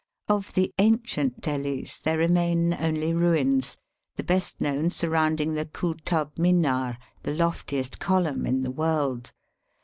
Of 0.27 0.53
the 0.53 0.73
ancient 0.79 1.41
Delhis 1.41 1.99
there 1.99 2.17
remain 2.17 2.73
only 2.73 3.13
ruins, 3.13 3.77
the 4.15 4.23
best 4.23 4.59
known 4.59 4.89
surrounding 4.89 5.53
the 5.53 5.67
Kootub 5.67 6.39
Minar, 6.39 6.97
the 7.21 7.35
loftiest 7.35 7.99
column 7.99 8.47
in 8.47 8.63
the 8.63 8.71
world. 8.71 9.31